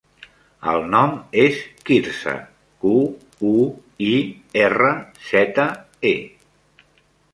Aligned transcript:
El 0.69 0.85
nom 0.93 1.11
és 1.41 1.59
Quirze: 1.89 2.33
cu, 2.85 2.95
u, 3.53 3.53
i, 4.09 4.15
erra, 4.65 4.91
zeta, 5.29 5.67
e. 6.15 6.17